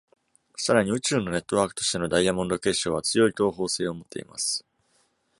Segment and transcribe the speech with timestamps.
[0.57, 4.65] さらに、宇宙のネットワークとしてのダイヤモンド結晶は強い等方性を持っています。